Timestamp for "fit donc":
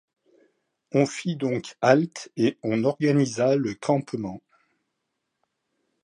1.05-1.75